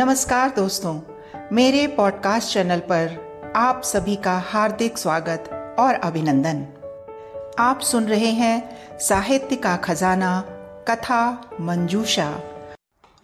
नमस्कार 0.00 0.50
दोस्तों, 0.50 1.00
मेरे 1.52 1.86
पॉडकास्ट 1.86 2.52
चैनल 2.52 2.78
पर 2.78 3.16
आप 3.56 3.82
सभी 3.82 4.16
का 4.16 4.38
हार्दिक 4.38 4.98
स्वागत 4.98 5.76
और 5.78 5.94
अभिनंदन। 5.94 6.66
आप 7.58 7.80
सुन 7.80 8.04
रहे 8.04 8.26
हैं 8.26 8.70
साहित्य 8.98 9.56
का 9.56 9.76
खजाना, 9.76 10.44
कथा, 10.88 11.50
मंजूषा। 11.60 12.40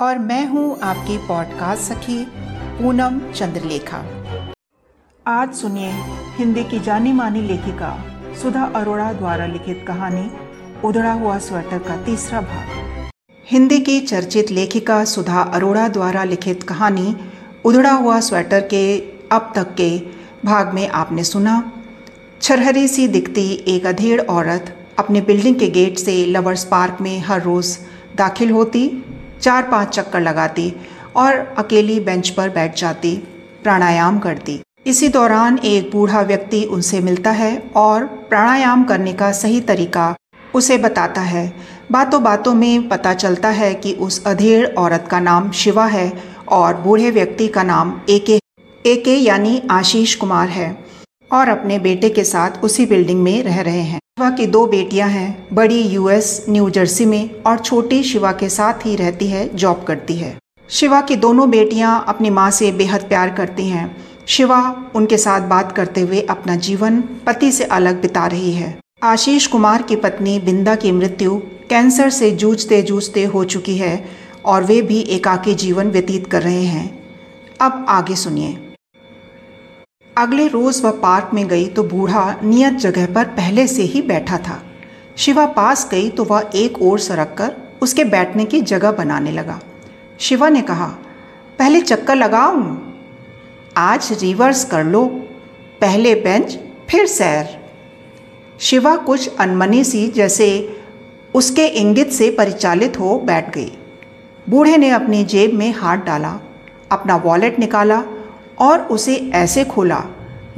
और 0.01 0.19
मैं 0.19 0.47
हूँ 0.47 0.81
आपकी 0.81 1.19
पॉडकास्ट 1.19 1.83
सखी, 1.83 2.27
पूनम 2.83 3.33
चंद्रलेखा। 3.33 4.03
आज 5.27 5.55
सुनिए 5.55 5.91
हिंदी 6.37 6.65
की 6.65 6.79
जानी 6.79 7.13
मानी 7.13 7.41
लेखिका 7.41 8.05
सुधा 8.43 8.65
अरोड़ा 8.65 9.13
द्वारा 9.13 9.47
लिखित 9.47 9.85
कहानी, 9.89 10.31
उधड़ा 10.85 11.13
हुआ 11.13 11.39
स्वेटर 11.39 11.79
का 11.79 12.05
तीसरा 12.05 12.41
भाग। 12.41 12.86
हिंदी 13.49 13.79
की 13.81 14.01
चर्चित 14.01 14.51
लेखिका 14.51 15.05
सुधा 15.05 15.41
अरोड़ा 15.55 15.87
द्वारा 15.89 16.23
लिखित 16.25 16.63
कहानी, 16.63 17.15
उधड़ा 17.65 17.91
हुआ 17.91 18.19
स्वेटर 18.21 18.61
के 18.61 18.99
अब 19.33 19.53
तक 19.57 19.75
के 19.75 19.99
भाग 20.45 20.73
में 20.75 20.89
आपने 20.89 21.25
सुना। 21.25 21.55
छरहरी 22.43 22.87
सी 22.89 23.07
दिखती 23.09 23.47
एक 23.69 23.87
अधेड़ 23.87 24.21
औरत 24.21 24.75
अपने 24.99 25.21
बिल्डिंग 25.21 25.57
के 25.57 25.69
गेट 25.69 25.99
से 25.99 26.25
लवर्स 26.27 26.65
पार्क 26.65 26.99
में 27.01 27.19
हर 27.21 27.43
रोज़ 27.43 27.79
दाखिल 28.17 28.51
होती, 28.51 28.91
चार 29.41 29.63
पाँच 29.63 29.95
चक्कर 29.97 30.21
लगाती 30.21 30.73
और 31.17 31.39
अकेली 31.59 32.01
बेंच 32.01 32.29
पर 32.31 32.51
बैठ 32.51 32.77
जाती, 32.77 33.17
प्राणायाम 33.63 34.19
करती। 34.19 34.61
इसी 34.87 35.09
दौरान 35.09 35.59
एक 35.59 35.91
बूढ़ा 35.93 36.23
व्यक्ति 36.25 36.65
उनसे 36.65 37.01
मिलता 37.01 37.31
है 37.31 37.57
और 37.77 38.05
प्राणायाम 38.05 38.85
करने 38.85 39.13
का 39.13 39.33
सही 39.35 39.61
तरीका 39.63 40.15
उसे 40.55 40.77
बताता 40.79 41.21
है। 41.21 41.76
बातों 41.93 42.23
बातों 42.23 42.55
में 42.55 42.89
पता 42.89 43.13
चलता 43.15 43.49
है 43.49 43.75
कि 43.75 43.93
उस 43.93 44.25
अधेड़ 44.27 44.67
औरत 44.67 45.07
का 45.11 45.21
नाम 45.21 45.51
शिवा 45.51 45.85
है 45.87 46.13
और 46.49 46.77
बूढ़े 46.77 47.11
व्यक्ति 47.11 47.47
का 47.49 47.63
नाम 47.63 47.93
एके 48.09 48.39
एके 48.85 49.15
यानी 49.15 49.63
आशीष 49.71 50.15
कुमार 50.15 50.49
है 50.49 50.67
और 51.33 51.49
अपने 51.49 51.79
बेटे 51.79 52.09
के 52.09 52.25
साथ 52.25 52.65
उसी 52.65 52.87
बिल्डिंग 52.87 53.23
में 53.23 53.43
रह 53.43 53.61
रहे 53.61 53.81
हैं। 53.81 53.99
शिवा 53.99 54.31
की 54.31 54.47
दो 54.47 54.67
बेटियाँ 54.67 55.09
हैं, 55.09 55.47
बड़ी 55.53 55.81
यूएस, 55.83 56.45
न्यू 56.49 56.69
जर्सी 56.71 57.07
में 57.07 57.43
और 57.43 57.59
छोटी 57.59 58.03
शिवा 58.03 58.33
के 58.33 58.49
साथ 58.49 58.87
ही 58.87 58.97
रहती 58.97 59.29
है, 59.29 59.49
जॉब 59.57 59.85
करती 59.89 60.17
है। 60.17 60.37
शिवा 60.71 61.01
की 61.01 61.17
दोनों 61.17 61.51
बेटियाँ 61.51 62.05
अपनी 62.09 62.31
माँ 62.31 62.51
से 62.51 62.73
बेहद 62.73 63.09
प्यार 63.09 63.31
करती 63.31 63.69
हैं। 63.69 63.97
शिवा 64.29 64.61
उनके 64.95 65.17
साथ 65.19 65.49
बात 65.49 65.73
करते 65.73 66.01
हुए 66.01 66.21
अपना 66.21 66.57
जीवन 66.57 67.01
पति 67.27 67.53
से 67.53 67.65
अलग 67.65 68.01
बिता 68.03 68.27
रही 68.27 68.53
है। 68.53 68.79
आशीष 69.03 69.47
कुमार 69.47 69.83
की 69.83 69.97
पत्नी 69.97 70.39
बिंदा 70.39 70.75
की 70.75 70.93
मृत्यु 70.93 71.41
कैंसर 71.71 72.11
से 72.11 72.31
जूझते 72.31 72.83
जूझते 72.83 73.25
हो 73.25 73.45
चुकी 73.45 73.77
है 73.77 74.05
और 74.45 74.65
वे 74.65 74.81
भी 74.83 75.01
एकाकी 75.01 75.55
जीवन 75.55 75.91
व्यतीत 75.91 76.27
कर 76.27 76.43
रहे 76.43 76.65
हैं। 76.65 76.87
अब 77.61 77.87
आगे 77.89 78.15
सुनिए। 78.15 78.57
अगले 80.17 80.47
रोज 80.49 80.81
वह 80.85 80.91
पार्क 80.91 81.31
में 81.35 81.47
गई 81.49 81.67
तो 81.67 81.83
बूढ़ा 81.83 82.41
नियत 82.45 82.75
जगह 82.75 83.07
पर 83.07 83.25
पहले 83.25 83.67
से 83.67 83.83
ही 83.83 84.03
बैठा 84.03 84.39
था। 84.39 84.63
शिवा 85.17 85.47
पास 85.47 85.89
गई 85.91 86.11
तो 86.11 86.25
वह 86.25 86.51
एक 86.55 86.83
ओर 86.83 86.99
सरक 86.99 87.35
कर 87.39 87.55
उसके 87.83 88.05
बैठने 88.05 88.45
की 88.45 88.61
जगह 88.61 88.93
बनाने 88.93 89.33
लगा। 89.33 89.61
शिवा 90.21 90.49
ने 90.49 90.63
कहा, 90.63 90.87
पहले 91.59 91.81
चक्कर 91.81 92.17
लगाऊँ? 92.17 92.95
आज 93.77 94.09
रिवर्स 94.23 94.65
कर 94.65 94.85
लो। 94.85 95.05
पहले 95.81 96.15
बेंच, 96.15 96.59
फिर 96.91 97.07
सैर। 97.07 97.59
शिवा 98.61 98.97
कुछ 98.97 99.37
अनमनी 99.37 99.85
सी 99.85 100.07
जैसे 100.09 100.49
उसके 101.37 101.67
इंगित 101.67 102.11
से 102.11 102.31
परिचालित 102.31 103.01
हो 103.01 103.19
बैठ 103.19 103.55
गई। 103.55 103.73
बूढ़े 104.49 104.77
ने 104.77 104.91
अपनी 104.91 105.25
जेब 105.25 105.55
में 105.55 105.73
हाथ 105.73 105.99
डाला, 105.99 106.41
अपना 106.93 107.17
वॉलेट 107.17 107.59
निकाला 107.59 108.05
और 108.59 108.81
उसे 108.81 109.17
ऐसे 109.17 109.65
खोला 109.65 110.05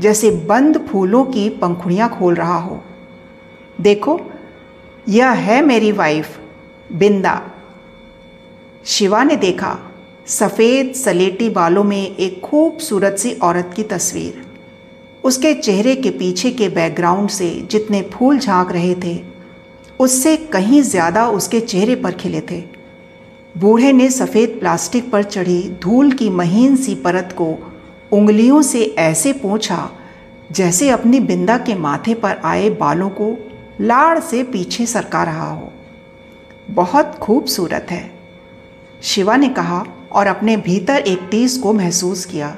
जैसे 0.01 0.31
बंद 0.31 0.89
फूलों 0.89 1.25
की 1.25 1.49
पंखुड़ियाँ 1.49 2.19
खोल 2.19 2.35
रहा 2.35 2.59
हो। 2.59 2.85
देखो, 3.81 4.21
यह 5.09 5.31
है 5.31 5.63
मेरी 5.63 5.93
वाइफ 5.93 6.39
बिंदा। 6.93 7.43
शिवा 8.85 9.25
ने 9.25 9.37
देखा, 9.37 9.79
सफ़ेद 10.27 10.95
सलेटी 10.95 11.51
बालों 11.51 11.85
में 11.85 12.17
एक 12.17 12.41
खूबसूरत 12.41 13.17
सी 13.19 13.33
औरत 13.33 13.73
की 13.77 13.83
तस्वीर। 13.83 14.47
उसके 15.25 15.55
चेहरे 15.55 15.97
के 15.97 16.11
पीछे 16.11 16.51
के 16.51 16.69
बैकग्राउंड 16.69 17.29
से 17.29 17.69
जितने 17.71 18.03
फूल 18.03 18.39
झाँक 18.39 18.73
रहे 18.73 18.95
थे 18.95 19.38
उससे 20.01 20.37
कहीं 20.47 20.83
ज़्यादा 20.83 21.27
उसके 21.29 21.61
चेहरे 21.61 21.95
पर 21.97 22.13
खिले 22.13 22.41
थे। 22.41 22.63
बूढ़े 23.55 23.93
ने 23.93 24.09
सफ़ेद 24.11 24.57
प्लास्टिक 24.61 25.11
पर 25.11 25.23
चढ़ी 25.25 25.63
धूल 25.83 26.13
की 26.13 26.29
महीन 26.33 26.77
सी 26.77 26.95
परत 26.97 27.35
को 27.37 27.47
उंगलियों 28.13 28.61
से 28.63 28.83
ऐसे 28.99 29.33
पोंछा, 29.33 29.89
जैसे 30.53 30.89
अपनी 30.91 31.21
बिंदा 31.21 31.57
के 31.59 31.75
माथे 31.77 32.15
पर 32.15 32.41
आए 32.45 32.69
बालों 32.73 33.09
को 33.11 33.37
लाड़ 33.81 34.19
से 34.21 34.43
पीछे 34.45 34.87
सरका 34.87 35.23
रहा 35.23 35.51
हो। 35.51 35.73
बहुत 36.71 37.19
खूबसूरत 37.19 37.87
है, 37.91 38.11
शिवा 39.03 39.37
ने 39.37 39.49
कहा 39.51 39.85
और 40.13 40.27
अपने 40.27 40.57
भीतर 40.59 40.99
एक 40.99 41.29
टीस 41.31 41.57
को 41.59 41.73
महसूस 41.73 42.25
किया। 42.25 42.57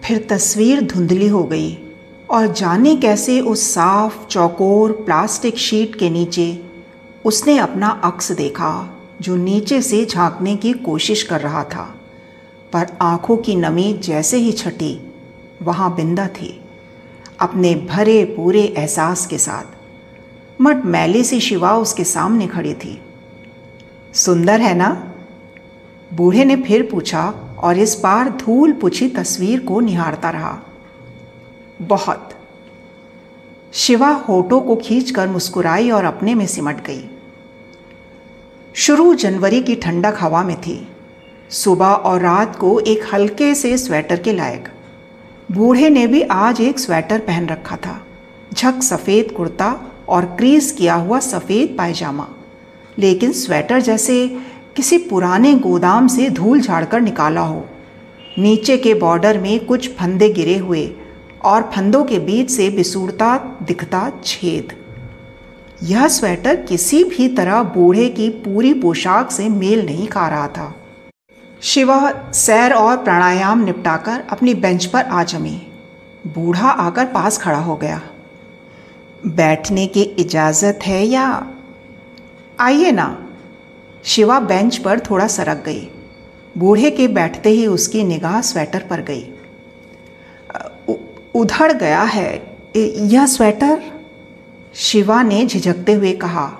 फिर 0.00 0.26
तस्वीर 0.30 0.80
धुंधली 0.84 1.28
हो 1.28 1.42
गई 1.44 1.76
और 2.30 2.46
जाने 2.48 2.94
कैसे 2.96 3.40
उस 3.42 3.62
साफ़, 3.64 4.26
चौकोर, 4.26 4.92
प्लास्टिक 5.04 5.58
शीट 5.58 5.94
के 5.94 6.10
नीचे 6.10 6.46
उसने 7.26 7.58
अपना 7.58 7.88
अक्स 7.88 8.32
देखा, 8.32 8.96
जो 9.20 9.36
नीचे 9.36 9.82
से 9.82 10.04
झांकने 10.04 10.56
की 10.56 10.72
कोशिश 10.72 11.22
कर 11.22 11.40
रहा 11.40 11.64
था। 11.64 11.96
पर 12.72 12.86
आँखों 13.02 13.36
की 13.36 13.56
नमी 13.56 13.92
जैसे 13.92 14.36
ही 14.36 14.52
छटी, 14.52 15.12
वहाँ 15.62 15.94
बिंदा 15.94 16.26
थी, 16.26 16.64
अपने 17.40 17.74
भरे 17.74 18.24
पूरे 18.24 18.62
एहसास 18.62 19.26
के 19.26 19.38
साथ। 19.38 19.64
मट 20.60 20.84
मैली 20.84 21.24
सी 21.24 21.40
शिवा 21.40 21.76
उसके 21.76 22.04
सामने 22.04 22.46
खड़ी 22.46 22.74
थी। 22.74 23.02
सुंदर 24.14 24.60
है 24.60 24.74
ना? 24.74 25.12
बूढ़े 26.14 26.44
ने 26.44 26.56
फिर 26.56 26.88
पूछा 26.92 27.34
और 27.58 27.78
इस 27.78 28.00
बार 28.02 28.28
धूल 28.28 28.72
पुछी 28.72 29.08
तस्वीर 29.08 29.60
को 29.60 29.80
निहारता 29.80 30.30
रहा। 30.30 30.58
बहुत। 31.82 32.30
शिवा 33.72 34.08
होठों 34.08 34.60
को 34.60 34.76
खींचकर 34.76 35.28
मुस्कुराई 35.28 35.90
और 35.90 36.04
अपने 36.04 36.34
में 36.34 36.46
सिमट 36.46 36.86
गई। 36.86 37.15
शुरू 38.78 39.14
जनवरी 39.14 39.62
की 39.62 39.74
ठंडक 39.74 40.16
हवा 40.20 40.42
में 40.42 40.60
थी। 40.60 40.88
सुबह 41.50 41.86
और 41.86 42.20
रात 42.20 42.56
को 42.56 42.80
एक 42.80 43.00
हल्के 43.12 43.54
से 43.54 43.78
स्वेटर 43.78 44.16
के 44.16 44.32
लायक। 44.32 44.68
बूढ़े 45.52 45.90
ने 45.90 46.06
भी 46.06 46.22
आज 46.22 46.60
एक 46.60 46.78
स्वेटर 46.78 47.18
पहन 47.18 47.46
रखा 47.46 47.76
था। 47.76 48.06
झक 48.54 48.82
सफ़ेद 48.82 49.32
कुर्ता 49.36 49.80
और 50.08 50.24
क्रीज 50.24 50.74
किया 50.78 50.94
हुआ 50.94 51.18
सफ़ेद 51.18 51.74
पायजामा। 51.78 52.28
लेकिन 52.98 53.32
स्वेटर 53.32 53.80
जैसे 53.80 54.38
किसी 54.76 54.98
पुराने 54.98 55.54
गोदाम 55.54 56.06
से 56.06 56.30
धूल 56.30 56.60
झाड़कर 56.60 57.00
निकाला 57.00 57.40
हो। 57.40 57.66
नीचे 58.38 58.76
के 58.76 58.94
बॉर्डर 58.94 59.38
में 59.38 59.66
कुछ 59.66 59.90
फंदे 59.90 60.28
गिरे 60.28 60.58
हुए 60.58 60.90
और 61.44 61.70
फंदों 61.76 62.04
के 62.04 62.18
बीच 62.18 62.50
से 62.50 62.70
बिसूरता 62.70 63.58
दिखता 63.62 64.12
छेद। 64.24 64.85
यह 65.82 66.08
स्वेटर 66.08 66.56
किसी 66.56 67.04
भी 67.04 67.28
तरह 67.28 67.62
बूढ़े 67.62 68.08
की 68.08 68.28
पूरी 68.28 68.74
पोशाक 68.74 69.30
से 69.30 69.48
मेल 69.48 69.86
नहीं 69.86 70.06
खा 70.06 70.28
रहा 70.28 70.48
था। 70.48 70.74
शिवा 71.62 72.30
सैर 72.34 72.72
और 72.72 72.96
प्राणायाम 72.96 73.64
निपटाकर 73.64 74.24
अपनी 74.30 74.54
बेंच 74.54 74.84
पर 74.84 75.02
आ 75.02 75.22
जमी। 75.24 75.66
बूढ़ा 76.26 76.68
आकर 76.68 77.04
पास 77.04 77.38
खड़ा 77.38 77.58
हो 77.58 77.76
गया। 77.76 78.02
बैठने 79.26 79.86
की 79.86 80.02
इजाज़त 80.02 80.78
है 80.82 81.06
या? 81.06 81.46
आइए 82.60 82.90
ना। 82.92 83.26
शिवा 84.04 84.40
बेंच 84.40 84.76
पर 84.76 85.00
थोड़ा 85.00 85.26
सरक 85.26 85.62
गई। 85.66 85.88
बूढ़े 86.58 86.90
के 86.90 87.08
बैठते 87.08 87.50
ही 87.50 87.66
उसकी 87.66 88.04
निगाह 88.04 88.40
स्वेटर 88.40 88.86
पर 88.90 89.00
गई। 89.00 89.32
उधड़ 91.34 91.72
गया 91.72 92.02
है। 92.02 92.56
यह 93.06 93.26
स्वेटर? 93.26 93.95
शिवा 94.76 95.22
ने 95.22 95.46
झिझकते 95.46 95.92
हुए 95.92 96.12
कहा 96.12 96.58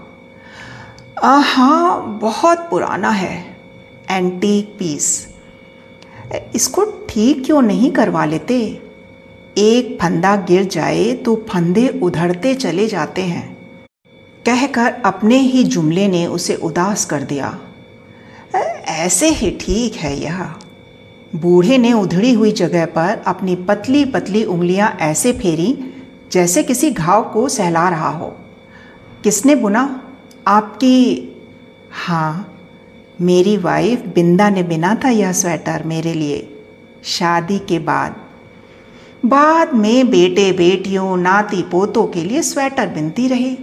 हाँ 1.25 2.19
बहुत 2.23 2.59
पुराना 2.59 3.11
है 3.11 3.57
एंटीक 4.11 4.77
पीस 4.79 5.29
इसको 6.55 6.85
ठीक 6.85 7.45
क्यों 7.47 7.63
नहीं 7.63 7.91
करवा 7.91 8.25
लेते? 8.25 8.83
एक 9.59 9.99
फंदा 10.03 10.37
गिर 10.37 10.65
जाए 10.65 11.13
तो 11.13 11.47
फंदे 11.49 12.01
उधड़ते 12.03 12.55
चले 12.55 12.87
जाते 12.87 13.23
हैं. 13.23 13.57
कहकर 14.47 14.93
अपने 15.05 15.37
ही 15.37 15.65
जुमले 15.65 16.09
ने 16.09 16.27
उसे 16.27 16.55
उदास 16.55 17.05
कर 17.05 17.23
दिया। 17.23 17.59
ऐसे 18.87 19.29
ही 19.29 19.51
ठीक 19.51 19.95
है 19.95 20.21
यह. 20.21 20.43
बूढ़े 21.37 21.79
ने 21.79 21.93
उधड़ी 21.93 22.33
हुई 22.33 22.53
जगह 22.53 22.87
पर 22.87 23.23
अपनी 23.27 23.57
पतली 23.57 24.05
पतली 24.05 24.45
उंगलियाँ 24.45 24.97
ऐसे 25.01 25.33
फेरी 25.33 25.86
जैसे 26.37 26.63
किसी 26.63 26.91
घाव 26.91 27.23
को 27.33 27.49
सहला 27.49 27.89
रहा 27.89 28.09
हो। 28.09 28.37
किसने 29.25 29.55
बुना? 29.55 30.03
आपकी 30.47 30.99
हाँ 32.07 32.53
मेरी 33.21 33.57
वाइफ 33.57 34.03
बिंदा 34.15 34.51
ने 34.51 34.63
बिना 34.63 34.95
था 34.95 35.09
यह 35.09 35.33
स्वेटर 35.33 35.83
मेरे 35.85 36.13
लिए। 36.15 36.63
शादी 37.05 37.59
के 37.59 37.79
बाद। 37.79 38.17
बाद 39.25 39.75
में 39.75 40.11
बेटे, 40.11 40.53
बेटियों, 40.53 41.17
नाती, 41.17 41.63
पोतों 41.63 42.07
के 42.07 42.25
लिए 42.25 42.43
स्वेटर 42.43 42.89
बिनती 42.89 43.29
रही। 43.29 43.57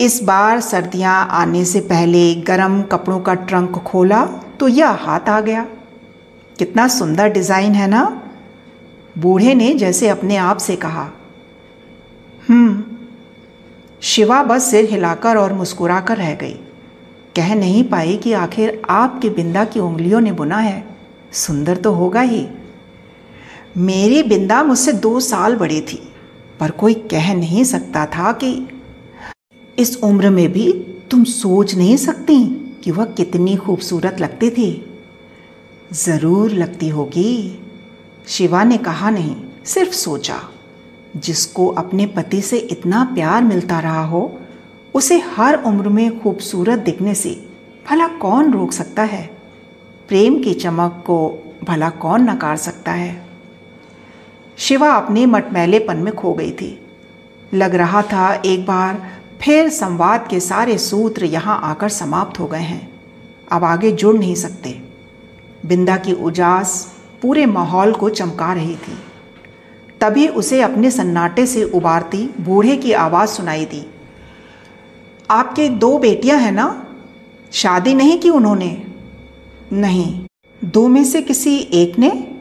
इस 0.00 0.22
बार 0.22 0.60
सर्दियाँ 0.60 1.28
आने 1.30 1.64
से 1.64 1.80
पहले 1.80 2.34
गर्म 2.34 2.82
कपड़ों 2.82 3.20
का 3.20 3.34
ट्रंक 3.34 3.78
खोला 3.78 4.24
तो 4.60 4.68
यह 4.68 4.88
हाथ 4.88 5.28
आ 5.28 5.40
गया। 5.40 5.66
कितना 6.58 6.88
सुंदर 6.88 7.28
डिज़ाइन 7.28 7.74
है 7.74 7.88
ना? 7.88 8.04
बूढ़े 9.18 9.54
ने 9.54 9.74
जैसे 9.74 10.08
अपने 10.08 10.36
आप 10.36 10.58
से 10.58 10.76
कहा 10.76 11.10
शिवा 14.02 14.42
बस 14.42 14.70
सिर 14.70 14.88
हिलाकर 14.90 15.36
और 15.36 15.52
मुस्कुराकर 15.52 16.16
रह 16.16 16.34
गई। 16.34 16.54
कह 17.36 17.54
नहीं 17.54 17.82
पाई 17.84 18.16
कि 18.16 18.32
आखिर 18.32 18.80
आपके 18.90 19.30
बिंदा 19.30 19.64
की 19.64 19.80
उंगलियों 19.80 20.20
ने 20.20 20.32
बुना 20.32 20.58
है। 20.58 20.84
सुंदर 21.32 21.76
तो 21.76 21.92
होगा 21.92 22.20
ही। 22.20 22.46
मेरी 23.76 24.22
बिंदा 24.22 24.62
मुझसे 24.62 24.92
दो 24.92 25.18
साल 25.20 25.56
बड़ी 25.56 25.80
थी, 25.80 26.02
पर 26.60 26.70
कोई 26.70 26.94
कह 27.10 27.34
नहीं 27.34 27.64
सकता 27.64 28.06
था 28.06 28.32
कि 28.32 28.52
इस 29.78 29.96
उम्र 29.96 30.30
में 30.30 30.52
भी 30.52 30.72
तुम 31.10 31.24
सोच 31.24 31.74
नहीं 31.74 31.96
सकती 31.96 32.44
कि 32.84 32.90
वह 32.90 33.04
कितनी 33.04 33.56
खूबसूरत 33.56 34.20
लगती 34.20 34.50
थी। 34.50 34.70
ज़रूर 35.92 36.50
लगती 36.50 36.88
होगी। 36.88 37.58
शिवा 38.28 38.64
ने 38.64 38.78
कहा 38.78 39.10
नहीं, 39.10 39.36
सिर्फ़ 39.64 39.94
सोचा। 39.94 40.40
जिसको 41.16 41.66
अपने 41.66 42.06
पति 42.06 42.42
से 42.42 42.58
इतना 42.58 43.04
प्यार 43.04 43.42
मिलता 43.42 43.80
रहा 43.80 44.04
हो, 44.04 44.38
उसे 44.94 45.18
हर 45.18 45.62
उम्र 45.62 45.88
में 45.88 46.22
खूबसूरत 46.22 46.78
दिखने 46.78 47.14
से 47.14 47.48
भला 47.90 48.08
कौन 48.08 48.52
रोक 48.52 48.72
सकता 48.72 49.02
है? 49.02 49.30
प्रेम 50.08 50.42
की 50.42 50.54
चमक 50.54 51.04
को 51.06 51.38
भला 51.64 51.90
कौन 51.90 52.30
नकार 52.30 52.56
सकता 52.56 52.92
है? 52.92 53.26
शिवा 54.56 54.90
अपने 54.90 55.26
मटमैलेपन 55.26 55.96
में 55.96 56.14
खो 56.14 56.32
गई 56.32 56.50
थी। 56.50 56.86
लग 57.54 57.74
रहा 57.74 58.02
था 58.02 58.42
एक 58.44 58.66
बार 58.66 59.20
फिर 59.42 59.68
संवाद 59.68 60.26
के 60.30 60.40
सारे 60.40 60.78
सूत्र 60.78 61.24
यहाँ 61.24 61.60
आकर 61.62 61.88
समाप्त 61.88 62.40
हो 62.40 62.46
गए 62.46 62.58
हैं। 62.58 62.90
अब 63.52 63.64
आगे 63.64 63.92
जुड़ 63.92 64.16
नहीं 64.16 64.34
सकते। 64.34 64.82
बिंदा 65.66 65.96
की 65.96 66.12
उजास 66.12 66.94
पूरे 67.22 67.46
माहौल 67.46 67.92
को 67.92 68.08
चमका 68.08 68.52
रही 68.52 68.74
थी। 68.74 68.98
तभी 70.00 70.28
उसे 70.28 70.60
अपने 70.60 70.90
सन्नाटे 70.90 71.46
से 71.46 71.64
उबारती, 71.64 72.30
बूढ़े 72.40 72.76
की 72.76 72.92
आवाज़ 72.92 73.30
सुनाई 73.30 73.64
दी। 73.64 73.86
आपके 75.30 75.68
दो 75.68 75.98
बेटियाँ 75.98 76.38
हैं 76.38 76.52
ना? 76.52 76.86
शादी 77.52 77.94
नहीं 77.94 78.18
की 78.18 78.30
उन्होंने? 78.30 78.86
नहीं। 79.72 80.26
दो 80.64 80.88
में 80.88 81.04
से 81.04 81.22
किसी 81.22 81.56
एक 81.56 81.98
ने? 81.98 82.36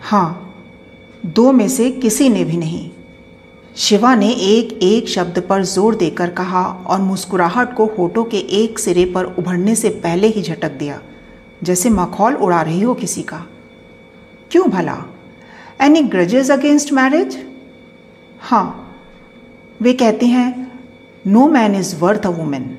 हाँ। 0.00 0.40
दो 1.26 1.52
में 1.52 1.68
से 1.68 1.90
किसी 1.90 2.28
ने 2.28 2.44
भी 2.44 2.56
नहीं। 2.56 2.90
शिवा 3.76 4.14
ने 4.14 4.30
एक 4.30 4.78
एक 4.82 5.08
शब्द 5.08 5.46
पर 5.48 5.62
ज़ोर 5.62 5.94
देकर 5.94 6.30
कहा 6.30 6.62
और 6.62 7.00
मुस्कुराहट 7.00 7.74
को 7.74 7.86
होठों 7.86 8.24
के 8.24 8.36
एक 8.36 8.78
सिरे 8.78 9.04
पर 9.04 9.24
उभरने 9.24 9.74
से 9.74 9.88
पहले 9.88 10.26
ही 10.26 10.42
झटक 10.42 10.70
दिया, 10.70 11.00
जैसे 11.62 11.90
मखौल 11.90 12.34
उड़ा 12.34 12.62
रही 12.62 12.80
हो 12.80 12.94
किसी 12.94 13.22
का। 13.22 13.46
क्यों 14.50 14.70
भला? 14.70 15.04
एनी 15.80 16.02
ग्रजेज 16.02 16.50
अगेंस्ट 16.50 16.92
मैरिज 16.92 17.36
हाँ 18.40 18.96
वे 19.82 19.92
कहते 19.92 20.26
हैं 20.26 20.72
no 21.26 21.46
man 21.48 21.74
is 21.74 21.96
worth 21.96 22.26
a 22.26 22.30
woman 22.30 22.78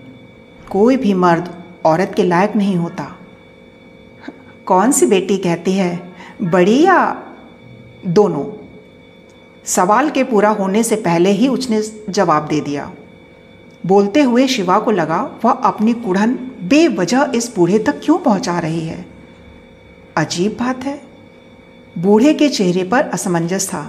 कोई 0.72 0.98
भी 0.98 1.14
मर्द 1.14 1.64
औरत 1.86 2.14
के 2.16 2.24
लायक 2.24 2.56
नहीं 2.56 2.76
होता. 2.76 3.16
कौन 4.66 4.92
सी 4.92 5.06
बेटी 5.06 5.38
कहती 5.38 5.74
है, 5.74 6.14
बड़ी 6.44 6.82
या 6.84 7.24
दोनों? 8.08 8.46
सवाल 9.66 10.10
के 10.10 10.24
पूरा 10.24 10.50
होने 10.50 10.84
से 10.84 10.96
पहले 10.96 11.30
ही 11.30 11.48
उसने 11.48 11.82
जवाब 12.10 12.48
दे 12.48 12.62
दिया। 12.62 12.92
बोलते 13.86 14.22
हुए 14.22 14.48
शिवा 14.48 14.80
को 14.80 14.92
लगा, 14.92 15.22
वह 15.46 15.52
अपनी 15.52 15.94
कुढ़न 15.94 16.34
बेवजह 16.64 17.32
इस 17.36 17.56
बूढ़े 17.56 17.80
तक 17.80 18.02
क्यों 18.04 18.18
पहुँचा 18.18 18.60
रही 18.60 18.88
है? 18.88 19.06
अजीब 20.18 20.58
बात 20.60 20.84
है। 20.84 21.02
बूढ़े 21.98 22.34
के 22.34 22.50
चेहरे 22.50 22.84
पर 22.84 23.10
असमंजस 23.10 23.68
था। 23.70 23.82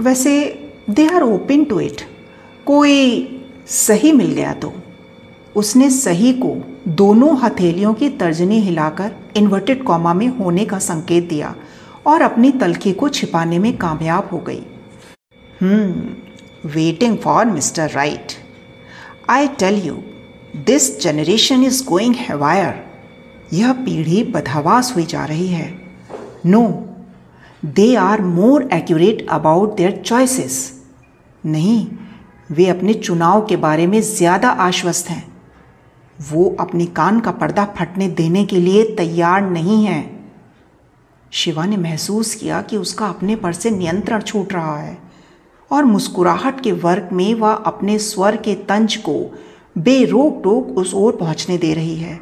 वैसे 0.00 0.32
they 0.90 1.06
are 1.06 1.22
open 1.22 1.64
to 1.64 1.80
it 1.80 2.00
कोई 2.66 2.96
सही 3.66 4.12
मिल 4.12 4.32
गया 4.32 4.52
तो। 4.54 4.72
उसने 5.56 5.90
सही 5.90 6.32
को 6.32 6.54
दोनों 6.92 7.36
हथेलियों 7.38 7.92
की 7.94 8.08
तर्जनी 8.10 8.58
हिलाकर 8.60 9.10
इन्वर्टेड 9.36 9.82
कॉमा 9.82 10.14
में 10.14 10.26
होने 10.28 10.64
का 10.64 10.78
संकेत 10.78 11.28
दिया 11.28 11.54
और 12.06 12.22
अपनी 12.22 12.50
तलखी 12.52 12.92
को 12.92 13.08
छिपाने 13.08 13.58
में 13.58 13.76
कामयाब 13.76 14.28
हो 14.32 14.38
गई। 14.38 14.62
हम्म 15.60 16.68
waiting 16.70 17.16
for 17.18 17.44
mister 17.46 17.90
right 17.90 18.32
I 19.30 19.48
tell 19.58 19.80
you 19.82 19.94
this 20.66 21.00
generation 21.00 21.64
is 21.64 21.84
going 21.84 22.14
haywire 22.18 22.82
यह 23.52 23.72
पीढ़ी 23.84 24.22
बदहवास 24.24 24.92
हुई 24.96 25.04
जा 25.06 25.24
रही 25.24 25.48
है। 25.48 25.72
No 26.46 26.62
they 27.64 27.94
are 27.96 28.20
more 28.22 28.68
accurate 28.72 29.26
about 29.30 29.76
their 29.76 29.92
choices 29.96 30.56
नहीं, 31.44 31.86
वे 32.50 32.66
अपने 32.68 32.94
चुनाव 32.94 33.44
के 33.46 33.56
बारे 33.56 33.86
में 33.86 34.00
ज़्यादा 34.02 34.48
आश्वस्त 34.48 35.08
हैं। 35.10 35.24
वो 36.18 36.44
अपने 36.60 36.86
कान 36.88 37.20
का 37.20 37.30
पर्दा 37.32 37.64
फटने 37.78 38.08
देने 38.10 38.44
के 38.44 38.56
लिए 38.56 38.84
तैयार 38.96 39.50
नहीं 39.50 39.84
हैं। 39.84 40.02
शिवा 41.32 41.64
ने 41.64 41.76
महसूस 41.76 42.34
किया 42.34 42.60
कि 42.62 42.76
उसका 42.76 43.06
अपने 43.06 43.36
पर 43.36 43.52
से 43.52 43.70
नियंत्रण 43.70 44.22
छूट 44.22 44.52
रहा 44.52 44.78
है 44.78 44.96
और 45.70 45.84
मुस्कुराहट 45.84 46.60
के 46.60 46.72
वर्ग 46.72 47.08
में 47.12 47.34
वह 47.34 47.52
अपने 47.52 47.98
स्वर 48.02 48.36
के 48.36 48.54
तंज 48.68 48.96
को 48.96 49.18
बेरोक 49.78 50.40
टोक 50.44 50.78
उस 50.78 50.94
ओर 50.94 51.16
पहुँचने 51.16 51.58
दे 51.58 51.74
रही 51.74 51.96
है। 51.96 52.20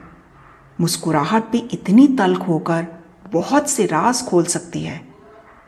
मुस्कुराहट 0.81 1.50
भी 1.53 1.69
इतनी 1.73 2.06
तल्ख 2.09 2.49
होकर 2.49 2.87
बहुत 3.33 3.71
से 3.71 3.87
राज 3.87 4.23
खोल 4.23 4.45
सकती 4.45 4.83
है। 4.83 5.12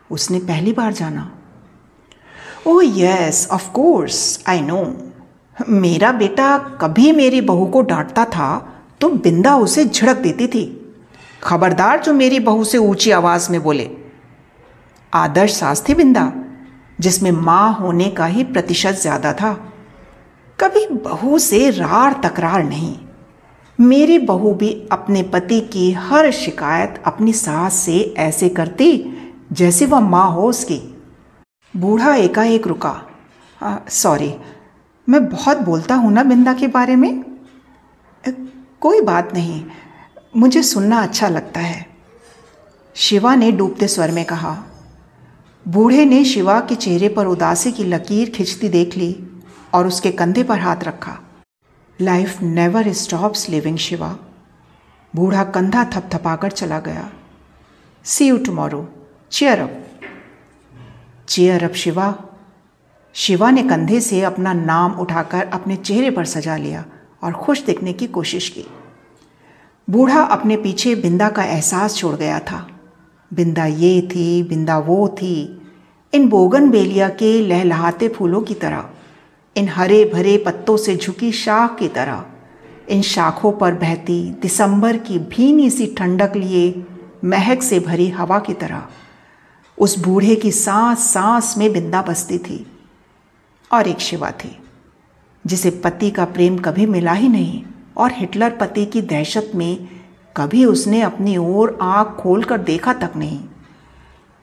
उसने 0.09 0.39
पहली 0.41 0.73
बार 0.73 0.93
जाना। 0.93 1.31
ओह 2.67 2.83
yes 2.99 3.47
of 3.51 3.69
course 3.71 4.43
I 4.49 4.61
know 4.61 4.83
मेरा 5.55 6.11
बेटा 6.13 6.57
कभी 6.81 7.11
मेरी 7.11 7.41
बहू 7.41 7.65
को 7.65 7.81
डांटता 7.83 8.25
था 8.27 8.47
तो 9.01 9.09
बिंदा 9.09 9.55
उसे 9.57 9.85
झड़क 9.85 10.17
देती 10.17 10.47
थी। 10.47 10.65
खबरदार 11.43 12.01
जो 12.03 12.13
मेरी 12.13 12.39
बहू 12.41 12.63
से 12.63 12.77
ऊँची 12.77 13.11
आवाज़ 13.11 13.51
में 13.51 13.61
बोले, 13.63 13.89
आदर्श 15.13 15.53
सास 15.53 15.83
थी 15.89 15.93
बिंदा, 15.93 16.31
जिसमें 16.99 17.31
माँ 17.31 17.73
होने 17.73 18.09
का 18.09 18.25
ही 18.25 18.43
प्रतिशत 18.45 18.95
ज़्यादा 19.01 19.33
था। 19.33 19.53
कभी 20.59 20.85
बहू 20.87 21.37
से 21.39 21.69
रार 21.71 22.19
तकरार 22.23 22.63
नहीं। 22.63 22.95
मेरी 23.79 24.17
बहू 24.21 24.53
भी 24.53 24.71
अपने 24.91 25.21
पति 25.23 25.59
की 25.63 25.91
हर 25.93 26.29
शिकायत 26.33 27.01
अपनी 27.05 27.33
सास 27.33 27.73
से 27.75 27.99
ऐसे 28.17 28.49
करती 28.51 28.91
जैसे 29.49 29.85
वह 29.85 29.99
माँ 29.99 30.29
हो 30.31 30.49
उसकी। 30.49 30.79
बूढ़ा 31.73 32.13
एकाएक 32.15 32.67
रुका। 32.67 33.01
सॉरी, 33.91 34.33
मैं 35.07 35.25
बहुत 35.29 35.57
बोलता 35.57 35.95
हूँ 35.95 36.11
ना 36.11 36.23
बिंदा 36.23 36.53
के 36.53 36.67
बारे 36.67 36.95
में? 36.95 37.23
कोई 38.81 39.01
बात 39.01 39.33
नहीं, 39.33 39.63
मुझे 40.35 40.63
सुनना 40.63 41.01
अच्छा 41.03 41.27
लगता 41.29 41.59
है। 41.59 41.85
शिवा 42.95 43.35
ने 43.35 43.51
डूबते 43.51 43.87
स्वर 43.87 44.11
में 44.11 44.23
कहा। 44.25 44.55
बूढ़े 45.65 46.05
ने 46.05 46.23
शिवा 46.25 46.59
के 46.59 46.75
चेहरे 46.75 47.09
पर 47.09 47.25
उदासी 47.25 47.71
की 47.71 47.83
लकीर 47.83 48.29
खिंचती 48.29 48.69
देख 48.69 48.97
ली 48.97 49.15
और 49.73 49.87
उसके 49.87 50.11
कंधे 50.11 50.43
पर 50.43 50.59
हाथ 50.59 50.83
रखा। 50.83 51.17
Life 51.99 52.41
never 52.41 52.91
stops 52.93 53.49
living 53.49 53.77
Shiva. 53.77 54.15
बूढ़ा 55.13 55.43
कंधा 55.45 55.83
थपथपाकर 55.85 56.51
चला 56.51 56.79
गया। 56.79 57.09
See 58.05 58.27
you 58.27 58.37
tomorrow 58.37 58.87
cheer 59.31 59.59
up 59.59 59.83
cheer 61.29 61.63
up 61.63 61.73
Shiva 61.73 62.13
Shiva 63.13 63.51
ने 63.51 63.63
कंधे 63.63 63.99
से 64.01 64.21
अपना 64.21 64.53
नाम 64.53 64.91
उठाकर 64.91 65.47
अपने 65.47 65.75
चेहरे 65.75 66.11
पर 66.11 66.25
सजा 66.25 66.57
लिया 66.57 66.85
और 67.23 67.33
खुश 67.33 67.63
दिखने 67.65 67.93
की 67.93 68.07
कोशिश 68.07 68.49
की। 68.49 68.65
बूढ़ा 69.89 70.21
अपने 70.21 70.57
पीछे 70.57 70.95
बिंदा 70.95 71.29
का 71.29 71.43
एहसास 71.43 71.95
छोड़ 71.95 72.15
गया 72.15 72.39
था। 72.39 72.67
बिंदा 73.33 73.65
ये 73.65 74.01
थी, 74.01 74.43
बिंदा 74.43 74.77
वो 74.79 75.07
थी। 75.07 75.61
इन 76.13 76.29
बोगन 76.29 76.69
बेलिया 76.69 77.09
के 77.09 77.39
लहलहाते 77.41 78.07
फूलों 78.07 78.41
की 78.41 78.53
तरह, 78.53 78.85
इन 79.55 79.69
हरे 79.69 80.03
भरे 80.05 80.37
पत्तों 80.37 80.77
से 80.77 80.95
झुकी 80.95 81.31
शाख 81.31 81.77
की 81.79 81.87
तरह, 81.87 82.25
इन 82.89 83.01
शाखों 83.01 83.51
पर 83.51 83.73
बहती 83.75 84.21
दिसंबर 84.41 84.97
की 84.97 85.19
भीनी 85.19 85.69
सी 85.69 85.95
ठंडक 85.97 86.35
लिए 86.35 86.85
महक 87.23 87.63
से 87.63 87.79
भरी 87.79 88.09
हवा 88.09 88.39
की 88.39 88.53
तरह। 88.53 88.87
उस 89.77 89.97
बूढ़े 89.99 90.35
की 90.35 90.51
सांस 90.51 90.99
सांस 91.13 91.53
में 91.57 91.71
बिंदा 91.73 92.01
बसती 92.01 92.37
थी 92.37 92.65
और 93.71 93.87
एक 93.87 93.99
शिवा 93.99 94.31
थी, 94.33 94.57
जिसे 95.45 95.69
पति 95.83 96.11
का 96.11 96.25
प्रेम 96.25 96.57
कभी 96.57 96.85
मिला 96.85 97.13
ही 97.13 97.29
नहीं 97.29 97.63
और 97.97 98.11
हिटलर 98.11 98.57
पति 98.57 98.85
की 98.85 99.01
दहशत 99.01 99.51
में 99.55 99.87
कभी 100.37 100.63
उसने 100.65 101.01
अपनी 101.01 101.35
ओर 101.37 101.77
आँख 101.81 102.15
खोलकर 102.15 102.57
देखा 102.57 102.93
तक 102.93 103.13
नहीं। 103.15 103.39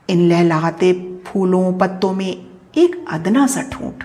इन 0.08 0.28
लहलाते 0.28 0.92
फूलों 1.26 1.72
पत्तों 1.78 2.12
में 2.12 2.46
एक 2.76 3.04
अदना 3.10 3.46
सा 3.46 3.62
ठूंठ। 3.62 4.04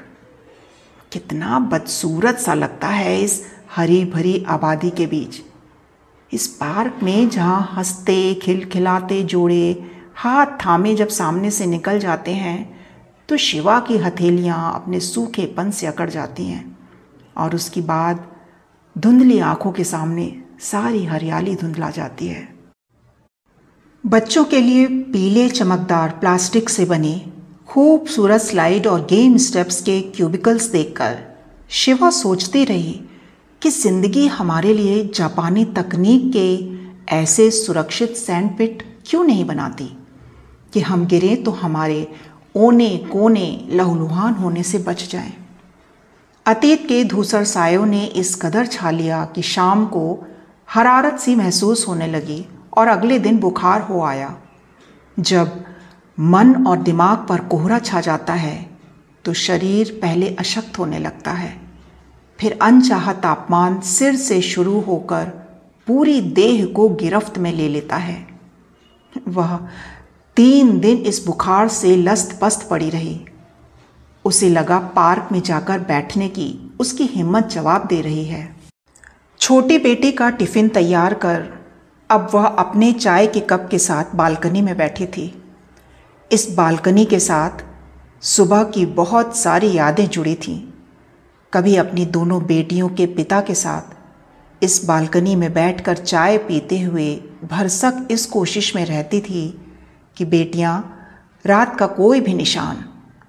कितना 1.11 1.59
बदसूरत 1.59 2.37
सा 2.37 2.53
लगता 2.53 2.87
है 2.87 3.21
इस 3.21 3.41
हरी 3.75 4.03
भरी 4.05 4.43
आबादी 4.47 4.89
के 4.89 5.05
बीच। 5.07 5.41
इस 6.31 6.47
पार्क 6.47 6.99
में 7.03 7.29
जहाँ 7.29 7.69
हँसते, 7.73 8.33
खिलखिलाते 8.35 9.21
जोड़े 9.23 9.96
हाथ 10.17 10.45
थामे 10.65 10.93
जब 10.95 11.07
सामने 11.07 11.49
से 11.51 11.65
निकल 11.65 11.99
जाते 11.99 12.33
हैं 12.33 12.57
तो 13.29 13.37
शिवा 13.37 13.79
की 13.79 13.97
हथेलियाँ 13.97 14.73
अपने 14.75 14.99
सूखेपन 14.99 15.71
से 15.71 15.87
अकड़ 15.87 16.09
जाती 16.09 16.45
हैं 16.45 16.77
और 17.37 17.55
उसकी 17.55 17.81
बाद 17.81 18.25
धुंधली 18.95 19.39
आँखों 19.39 19.71
के 19.71 19.83
सामने 19.83 20.31
सारी 20.61 21.03
हरियाली 21.05 21.55
धुंधला 21.55 21.89
जाती 21.89 22.27
है। 22.27 22.47
बच्चों 24.03 24.43
के 24.45 24.61
लिए 24.61 24.87
पीले 24.87 25.49
चमकदार 25.49 26.17
प्लास्टिक 26.19 26.69
से 26.69 26.85
बने 26.85 27.15
खूबसूरत 27.67 28.41
स्लाइड 28.41 28.87
और 28.87 29.05
गेम 29.05 29.37
स्टेप्स 29.37 29.81
के 29.81 29.99
क्यूबिकल्स 30.01 30.69
देखकर 30.71 31.17
शिवा 31.73 32.09
सोचती 32.09 32.63
रही 32.65 32.99
कि 33.61 33.69
ज़िंदगी 33.69 34.25
हमारे 34.29 34.73
लिए 34.73 35.03
जापानी 35.15 35.65
तकनीक 35.77 36.31
के 36.35 36.49
ऐसे 37.15 37.49
सुरक्षित 37.51 38.15
सैंडपिट 38.17 38.83
क्यों 39.09 39.23
नहीं 39.23 39.45
बनाती। 39.45 39.96
कि 40.77 40.81
हम 40.81 41.05
गिरें 41.07 41.43
तो 41.43 41.51
हमारे 41.51 42.07
ओने 42.55 42.87
कोने 43.11 43.45
लहूलुहान 43.69 44.33
होने 44.33 44.63
से 44.63 44.77
बच 44.77 45.07
जाएँ। 45.11 45.31
अतीत 46.45 46.83
के 46.85 47.03
धूसर 47.03 47.43
सायों 47.43 47.85
ने 47.85 48.03
इस 48.15 48.33
कदर 48.35 48.65
छा 48.65 48.91
लिया 48.91 49.23
कि 49.25 49.41
शाम 49.41 49.85
को 49.85 50.03
हरारत 50.69 51.19
सी 51.19 51.35
महसूस 51.35 51.87
होने 51.87 52.07
लगी 52.07 52.45
और 52.77 52.87
अगले 52.87 53.19
दिन 53.19 53.39
बुखार 53.39 53.81
हो 53.81 54.03
आया। 54.03 54.35
जब 55.17 55.63
मन 56.17 56.53
और 56.67 56.77
दिमाग 56.83 57.25
पर 57.29 57.45
कोहरा 57.47 57.79
छा 57.79 58.01
जाता 58.01 58.33
है 58.35 58.55
तो 59.25 59.33
शरीर 59.33 59.97
पहले 60.01 60.35
अशक्त 60.35 60.79
होने 60.79 60.99
लगता 60.99 61.31
है। 61.31 61.53
फिर 62.39 62.59
अनचाहा 62.61 63.13
तापमान 63.19 63.81
सिर 63.87 64.15
से 64.19 64.41
शुरू 64.43 64.79
होकर 64.81 65.25
पूरी 65.87 66.21
देह 66.21 66.65
को 66.67 66.89
गिरफ्त 66.95 67.37
में 67.37 67.53
ले 67.53 67.67
लेता 67.69 67.95
है। 67.97 68.25
वह 69.27 69.59
तीन 70.37 70.79
दिन 70.79 70.97
इस 70.97 71.25
बुखार 71.25 71.67
से 71.67 71.95
लस्त 71.95 72.37
पस्त 72.41 72.67
पड़ी 72.69 72.89
रही। 72.89 73.19
उसे 74.25 74.49
लगा 74.49 74.77
पार्क 74.95 75.29
में 75.31 75.41
जाकर 75.41 75.79
बैठने 75.79 76.27
की 76.29 76.75
उसकी 76.79 77.03
हिम्मत 77.03 77.45
जवाब 77.45 77.87
दे 77.87 78.01
रही 78.01 78.25
है। 78.25 78.55
छोटी 79.41 79.77
बेटी 79.77 80.11
का 80.11 80.29
टिफ़िन 80.29 80.69
तैयार 80.69 81.13
कर 81.13 81.49
अब 82.09 82.29
वह 82.33 82.45
अपने 82.45 82.91
चाय 82.93 83.27
के 83.27 83.39
कप 83.39 83.67
के 83.71 83.79
साथ 83.79 84.15
बालकनी 84.15 84.61
में 84.61 84.77
बैठी 84.77 85.05
थी। 85.07 85.43
इस 86.31 86.47
बालकनी 86.57 87.05
के 87.05 87.19
साथ 87.19 87.65
सुबह 88.21 88.63
की 88.63 88.85
बहुत 88.85 89.37
सारी 89.37 89.73
यादें 89.73 90.07
जुड़ी 90.07 90.35
थीं। 90.35 90.59
कभी 91.53 91.75
अपनी 91.75 92.05
दोनों 92.05 92.43
बेटियों 92.45 92.89
के 92.89 93.05
पिता 93.05 93.41
के 93.41 93.55
साथ 93.55 94.63
इस 94.63 94.85
बालकनी 94.85 95.35
में 95.35 95.53
बैठकर 95.53 95.97
चाय 95.97 96.37
पीते 96.37 96.81
हुए 96.81 97.15
भरसक 97.43 98.07
इस 98.11 98.25
कोशिश 98.25 98.75
में 98.75 98.85
रहती 98.85 99.21
थी 99.21 99.47
कि 100.17 100.25
बेटियाँ 100.25 100.75
रात 101.45 101.77
का 101.79 101.87
कोई 101.87 102.21
भी 102.21 102.33
निशान 102.33 102.83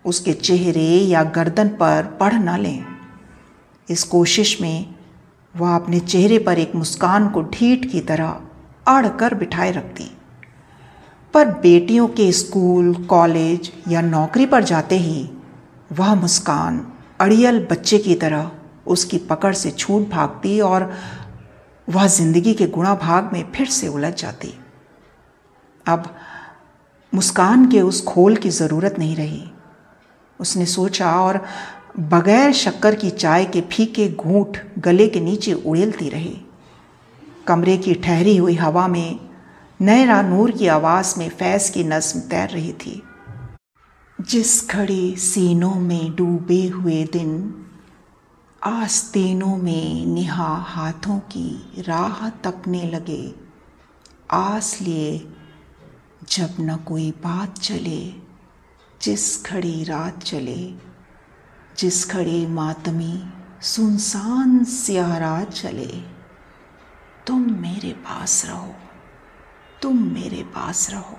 उसके 0.04 0.32
चेहरे 0.32 0.88
या 1.04 1.22
गर्दन 1.30 1.68
पर 1.80 2.16
पढ़ 2.20 2.34
न 2.34 2.58
लें। 2.58 2.84
इस 3.88 4.04
कोशिश 4.04 4.60
में 4.60 4.94
वह 5.54 5.74
अपने 5.74 6.00
चेहरे 6.00 6.38
पर 6.38 6.58
एक 6.58 6.74
मुस्कान 6.74 7.28
को 7.28 7.42
ढीठ 7.44 7.84
की 7.86 8.00
तरह 8.00 8.40
अड़ 8.86 9.08
कर 9.18 9.34
बिठाए 9.34 9.70
रखती। 9.72 10.10
पर 11.34 11.48
बेटियों 11.60 12.06
के 12.08 12.30
स्कूल, 12.32 12.94
कॉलेज 13.04 13.70
या 13.88 14.00
नौकरी 14.00 14.46
पर 14.46 14.64
जाते 14.64 14.98
ही 14.98 15.28
वह 15.92 16.14
मुस्कान 16.14 16.86
अड़ियल 17.20 17.66
बच्चे 17.70 17.98
की 17.98 18.14
तरह 18.14 18.50
उसकी 18.86 19.18
पकड़ 19.28 19.54
से 19.54 19.70
छूट 19.70 20.08
भागती 20.10 20.58
और 20.60 20.92
वह 21.88 22.06
ज़िंदगी 22.06 22.54
के 22.54 22.66
गुणा 22.68 22.94
भाग 22.94 23.30
में 23.32 23.50
फिर 23.52 23.66
से 23.68 23.88
उलझ 23.88 24.12
जाती। 24.14 24.52
अब 25.86 26.14
मुस्कान 27.14 27.70
के 27.70 27.80
उस 27.80 28.04
खोल 28.04 28.36
की 28.36 28.50
ज़रूरत 28.50 28.94
नहीं 28.98 29.16
रही। 29.16 29.44
उसने 30.40 30.66
सोचा 30.66 31.12
और 31.12 31.44
बगैर 32.00 32.52
शक्कर 32.52 32.94
की 32.94 33.10
चाय 33.10 33.44
के 33.44 33.60
फीके 33.60 34.12
घूंट 34.12 34.56
गले 34.78 35.08
के 35.08 35.20
नीचे 35.20 35.52
उड़ेलती 35.52 36.08
रही। 36.08 36.40
कमरे 37.46 37.76
की 37.76 37.94
ठहरी 37.94 38.36
हुई 38.36 38.54
हवा 38.54 38.88
में 38.88 39.20
नयरा 39.80 40.22
नूर 40.22 40.50
की 40.50 40.66
आवाज़ 40.66 41.18
में 41.18 41.28
फैज़ 41.28 41.72
की 41.72 41.84
नज्म 41.84 42.20
तैर 42.20 42.48
रही 42.48 42.72
थी। 42.72 43.02
जिस 44.20 44.68
घड़ी 44.70 45.16
सीनों 45.16 45.74
में 45.74 46.16
डूबे 46.16 46.66
हुए 46.66 47.04
दिन 47.04 47.54
आस्तीनों 48.64 49.56
में 49.56 50.06
निहा 50.06 50.54
हाथों 50.54 51.18
की 51.18 51.72
राह 51.78 52.28
तकने 52.28 52.90
लगे। 52.90 53.34
आस 54.30 54.78
लिए 54.82 55.26
जब 56.22 56.54
न 56.60 56.76
कोई 56.76 57.10
बात 57.10 57.58
चले, 57.58 58.00
जिस 59.02 59.44
खड़ी 59.46 59.84
रात 59.84 60.22
चले, 60.22 60.74
जिस 61.78 62.10
घड़ी 62.10 62.46
मातमी 62.46 63.22
सुनसान 63.62 64.64
सियारा 64.64 65.44
चले, 65.44 65.86
तुम 67.26 67.40
मेरे 67.60 67.92
पास 67.92 68.44
रहो, 68.46 68.74
तुम 69.82 70.02
मेरे 70.14 70.42
पास 70.42 70.90
रहो। 70.90 71.18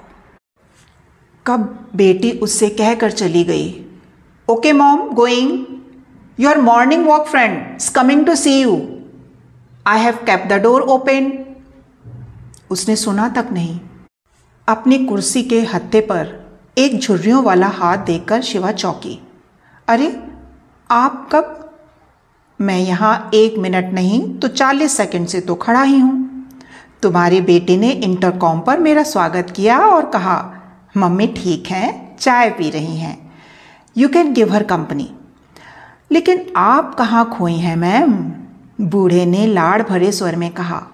कब 1.46 1.89
बेटी 1.96 2.32
उससे 2.39 2.70
कहकर 2.70 3.12
चली 3.12 3.44
गई 3.44 3.70
okay 4.48 4.74
mom 4.74 5.10
going 5.15 5.65
your 6.39 6.58
morning 6.62 7.06
walk 7.08 7.27
friend 7.27 7.75
is 7.75 7.91
coming 7.94 8.25
to 8.25 8.36
see 8.36 8.62
you 8.62 8.75
I 9.88 10.00
have 10.00 10.25
kept 10.25 10.48
the 10.48 10.62
door 10.63 10.82
open 10.82 11.32
उसने 12.72 12.96
सुना 12.96 13.29
तक 13.29 13.48
नहीं। 13.51 13.79
अपनी 14.70 14.98
कुर्सी 15.06 15.42
के 15.44 15.60
हत्थे 15.62 16.00
पर 16.02 16.28
एक 16.78 17.00
झुर्रियों 17.00 17.44
वाला 17.44 17.68
हाथ 17.68 17.98
देखकर 17.98 18.42
शिवा 18.42 18.72
चौकी। 18.72 19.18
अरे, 19.88 20.24
आप 20.90 21.30
कब? 21.32 21.56
मैं 22.60 22.78
यहाँ 22.80 23.30
एक 23.34 23.58
मिनट 23.58 23.94
नहीं 23.94 24.22
तो 24.40 24.48
चालीस 24.48 24.98
सेकंड 24.98 25.28
से 25.28 25.42
तो 25.42 25.56
खड़ा 25.56 25.82
ही 25.82 26.00
हूँ। 26.00 26.50
तुम्हारे 27.02 27.42
बेटे 27.42 27.78
ने 27.78 27.92
इंटरकॉम 27.92 28.60
पर 28.60 28.80
मेरा 28.80 29.04
स्वागत 29.04 29.50
किया 29.50 29.80
और 29.80 30.06
कहा, 30.06 30.38
मम्मी 30.98 31.28
ठीक 31.28 31.68
हैं, 31.68 32.18
चाय 32.18 32.50
पी 32.50 32.70
रही 32.70 32.98
हैं। 32.98 33.18
You 33.98 34.10
can 34.10 34.34
give 34.34 34.54
her 34.54 34.64
company 34.64 35.12
लेकिन 36.12 36.46
आप 36.56 36.96
कहाँ 36.96 37.30
खोई 37.38 37.58
हैं, 37.58 37.76
मैम? 37.76 38.14
बूढ़े 38.82 39.26
ने 39.26 39.48
लाड़ 39.48 39.82
भरे 39.82 40.12
स्वर 40.12 40.36
में 40.36 40.52
कहा 40.52 40.88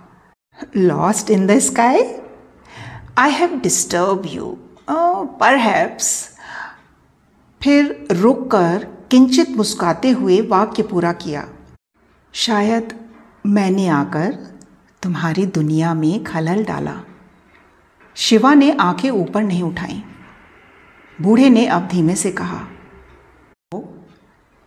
lost 0.77 1.29
in 1.29 1.47
the 1.47 1.59
sky 1.59 2.03
I 3.17 3.31
have 3.31 3.59
disturb 3.59 4.23
you 4.25 4.57
पर 4.89 5.97
फिर 7.63 8.07
रुक 8.11 8.51
कर 8.51 8.87
किंचित 9.11 9.49
मुस्काते 9.49 10.09
हुए 10.09 10.41
वाक्य 10.41 10.83
पूरा 10.83 11.13
किया। 11.13 11.47
शायद 12.33 13.09
मैंने 13.45 13.87
आकर 13.87 14.31
तुम्हारी 15.03 15.45
दुनिया 15.45 15.93
में 15.93 16.23
खलल 16.23 16.63
डाला। 16.63 17.01
शिवा 18.15 18.53
ने 18.53 18.71
आँखें 18.71 19.09
ऊपर 19.09 19.43
नहीं 19.43 19.63
उठाई। 19.63 20.03
बूढ़े 21.21 21.49
ने 21.49 21.65
अब 21.65 21.87
धीमे 21.87 22.15
से 22.15 22.31
कहा 22.31 22.67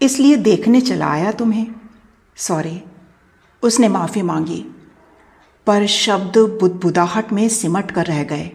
इसलिए 0.02 0.36
देखने 0.36 0.80
चला 0.80 1.06
आया 1.06 1.32
तुम्हें? 1.32 1.66
सॉरी, 2.36 2.82
उसने 3.62 3.88
माफ़ी 3.88 4.22
मांगी। 4.22 4.66
पर 5.68 5.86
शब्द 5.86 6.38
बुदबुदाहट 6.38 7.32
में 7.32 7.48
सिमट 7.48 7.90
कर 7.90 8.06
रह 8.06 8.24
गए। 8.24 8.50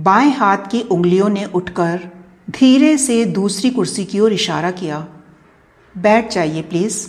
बाएँ 0.00 0.30
हाथ 0.30 0.56
की 0.56 0.80
उंगलियों 0.80 1.28
ने 1.28 1.44
उठकर 1.44 2.00
धीरे 2.50 2.98
से 2.98 3.24
दूसरी 3.24 3.70
कुर्सी 3.70 4.04
की 4.04 4.20
ओर 4.20 4.32
इशारा 4.32 4.70
किया। 4.70 5.08
बैठ 5.98 6.32
जाइए, 6.32 6.62
प्लीज़। 6.62 7.08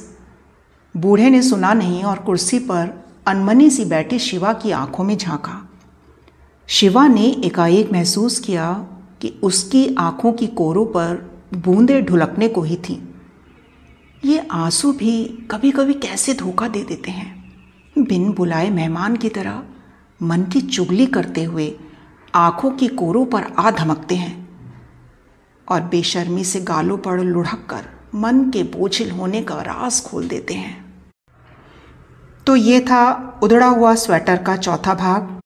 बूढ़े 0.97 1.29
ने 1.29 1.43
सुना 1.43 1.73
नहीं 1.73 2.03
और 2.03 2.19
कुर्सी 2.19 2.59
पर 2.59 3.05
अनमनी 3.27 3.69
सी 3.69 3.85
बैठी 3.85 4.19
शिवा 4.19 4.53
की 4.53 4.71
आँखों 4.71 5.03
में 5.03 5.17
झांका। 5.17 5.69
शिवा 6.67 7.07
ने 7.07 7.25
एकाएक 7.25 7.91
महसूस 7.91 8.39
किया 8.39 8.73
कि 9.21 9.39
उसकी 9.43 9.95
आँखों 9.95 10.33
की 10.33 10.47
कोरों 10.47 10.85
पर 10.85 11.31
बूंदे 11.53 12.01
ढुलकने 12.01 12.47
को 12.47 12.61
ही 12.61 12.75
थीं। 12.75 13.03
ये 14.25 14.47
आँसू 14.51 14.91
भी 14.91 15.25
कभी 15.51 15.71
कभी 15.71 15.93
कैसे 15.93 16.33
धोखा 16.33 16.67
दे 16.67 16.83
देते 16.83 17.11
हैं? 17.11 17.36
बिन 18.03 18.33
बुलाए 18.33 18.69
मेहमान 18.69 19.15
की 19.15 19.29
तरह 19.29 19.63
मन 20.23 20.43
की 20.43 20.61
चुगली 20.61 21.05
करते 21.05 21.43
हुए 21.43 21.79
आँखों 22.35 22.71
की 22.71 22.87
कोरों 22.87 23.25
पर 23.25 23.43
आ 23.59 23.71
धमकते 23.71 24.15
हैं 24.15 24.49
और 25.69 25.81
बेशर्मी 25.81 26.43
से 26.43 26.61
गालों 26.61 26.97
पर 26.97 27.19
लुढ़क 27.19 27.67
कर 27.69 27.85
मन 28.15 28.49
के 28.49 28.63
बोझिल 28.63 29.11
होने 29.11 29.41
का 29.41 29.55
राज 29.55 30.03
खोल 30.03 30.27
देते 30.27 30.53
हैं। 30.53 31.03
तो 32.47 32.55
ये 32.55 32.79
था 32.79 33.39
उधड़ा 33.43 33.67
हुआ 33.67 33.95
स्वेटर 33.95 34.37
का 34.37 34.57
चौथा 34.57 34.93
भाग। 34.93 35.39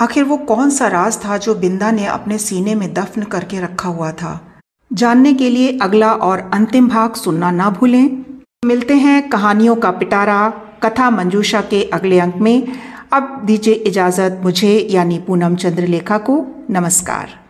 आखिर 0.00 0.24
वो 0.24 0.36
कौन 0.36 0.70
सा 0.70 0.88
राज 0.88 1.24
था 1.24 1.36
जो 1.36 1.54
बिंदा 1.54 1.90
ने 1.90 2.06
अपने 2.06 2.38
सीने 2.38 2.74
में 2.74 2.94
दफन 2.94 3.22
करके 3.22 3.60
रखा 3.60 3.88
हुआ 3.88 4.12
था? 4.12 4.46
जानने 4.92 5.34
के 5.34 5.50
लिए 5.50 5.78
अगला 5.78 6.12
और 6.12 6.50
अंतिम 6.54 6.88
भाग 6.88 7.14
सुनना 7.14 7.50
ना 7.50 7.70
भूलें। 7.70 8.24
मिलते 8.64 8.96
हैं 8.96 9.28
कहानियों 9.28 9.76
का 9.76 9.90
पिटारा। 9.90 10.61
कथा 10.82 11.10
मंजूषा 11.10 11.60
के 11.60 11.82
अगले 11.84 12.20
अंक 12.20 12.36
में। 12.36 12.68
अब 13.12 13.42
दीजिए 13.44 13.74
इजाज़त 13.74 14.40
मुझे, 14.44 14.88
यानी 14.90 15.18
पूनम 15.18 15.56
चंद्रलेखा 15.56 16.18
को। 16.18 16.46
नमस्कार। 16.70 17.41